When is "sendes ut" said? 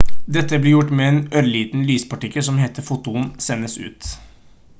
3.49-4.13